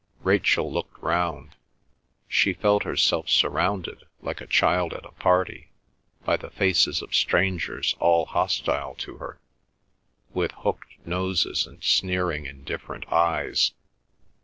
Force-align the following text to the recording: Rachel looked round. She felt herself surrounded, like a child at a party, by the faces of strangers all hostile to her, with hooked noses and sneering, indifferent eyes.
Rachel 0.23 0.73
looked 0.73 0.97
round. 0.99 1.51
She 2.27 2.53
felt 2.55 2.81
herself 2.85 3.29
surrounded, 3.29 4.07
like 4.19 4.41
a 4.41 4.47
child 4.47 4.93
at 4.95 5.05
a 5.05 5.11
party, 5.11 5.69
by 6.25 6.37
the 6.37 6.49
faces 6.49 7.03
of 7.03 7.13
strangers 7.13 7.95
all 7.99 8.25
hostile 8.25 8.95
to 8.95 9.17
her, 9.17 9.37
with 10.33 10.53
hooked 10.53 10.95
noses 11.05 11.67
and 11.67 11.83
sneering, 11.83 12.47
indifferent 12.47 13.07
eyes. 13.13 13.73